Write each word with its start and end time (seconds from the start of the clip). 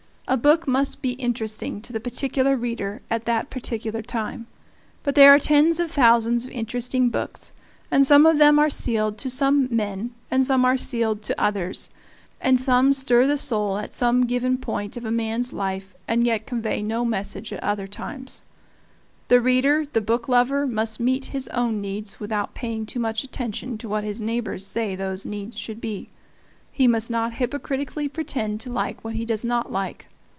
A 0.27 0.37
book 0.37 0.65
must 0.65 1.01
be 1.01 1.11
interesting 1.13 1.81
to 1.81 1.91
the 1.91 1.99
particular 1.99 2.55
reader 2.55 3.01
at 3.11 3.25
that 3.25 3.49
particular 3.49 4.01
time. 4.01 4.47
But 5.03 5.15
there 5.15 5.33
are 5.33 5.39
tens 5.39 5.77
of 5.81 5.91
thousands 5.91 6.45
of 6.45 6.51
interesting 6.51 7.09
books, 7.09 7.51
and 7.91 8.07
some 8.07 8.25
of 8.25 8.37
them 8.37 8.57
are 8.57 8.69
sealed 8.69 9.17
to 9.17 9.29
some 9.29 9.67
men 9.69 10.11
and 10.31 10.45
some 10.45 10.63
are 10.63 10.77
sealed 10.77 11.21
to 11.23 11.41
others; 11.43 11.89
and 12.39 12.57
some 12.57 12.93
stir 12.93 13.27
the 13.27 13.37
soul 13.37 13.77
at 13.77 13.93
some 13.93 14.25
given 14.25 14.57
point 14.57 14.95
of 14.95 15.03
a 15.03 15.11
man's 15.11 15.51
life 15.51 15.93
and 16.07 16.25
yet 16.25 16.47
convey 16.47 16.81
no 16.81 17.03
message 17.03 17.51
at 17.51 17.61
other 17.61 17.87
times. 17.87 18.43
The 19.27 19.41
reader, 19.41 19.83
the 19.91 19.99
booklover, 19.99 20.65
must 20.65 20.97
meet 20.97 21.25
his 21.35 21.49
own 21.49 21.81
needs 21.81 22.21
without 22.21 22.53
paying 22.53 22.85
too 22.85 23.01
much 23.01 23.25
attention 23.25 23.77
to 23.79 23.89
what 23.89 24.05
his 24.05 24.21
neighbors 24.21 24.65
say 24.65 24.95
those 24.95 25.25
needs 25.25 25.59
should 25.59 25.81
be. 25.81 26.07
He 26.71 26.87
must 26.87 27.11
not 27.11 27.33
hypocritically 27.33 28.07
pretend 28.07 28.61
to 28.61 28.71
like 28.71 29.03
what 29.03 29.15
he 29.17 29.25
does 29.25 29.43
not 29.43 29.73
like. 29.73 30.07